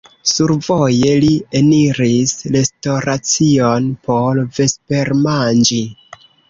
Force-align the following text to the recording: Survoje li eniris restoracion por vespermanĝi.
Survoje 0.29 1.11
li 1.23 1.29
eniris 1.59 2.33
restoracion 2.57 3.93
por 4.09 4.45
vespermanĝi. 4.59 5.83